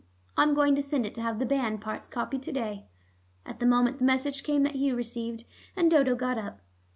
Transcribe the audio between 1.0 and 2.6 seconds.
it to have the band parts copied to